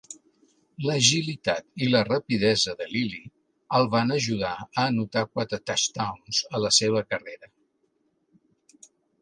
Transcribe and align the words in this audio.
L'agilitat 0.85 1.83
i 1.87 1.89
la 1.95 2.01
rapidesa 2.07 2.73
de 2.79 2.87
Lilly 2.93 3.21
el 3.81 3.87
van 3.97 4.15
ajudar 4.17 4.55
a 4.65 4.87
anotar 4.87 5.25
quatre 5.37 5.63
touchdowns 5.69 6.43
a 6.59 6.63
la 6.67 6.73
seva 6.83 7.07
carrera. 7.13 7.55